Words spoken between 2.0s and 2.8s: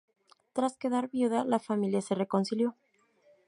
se reconcilió.